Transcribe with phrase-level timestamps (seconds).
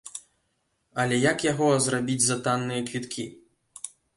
[1.03, 3.29] Але як яго зрабіць за танныя квіткі?